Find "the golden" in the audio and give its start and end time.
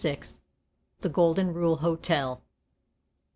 1.01-1.53